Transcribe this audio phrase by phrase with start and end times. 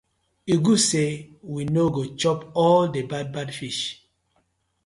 [0.51, 1.09] E good say
[1.53, 4.01] we no go chop all the bad bad fish.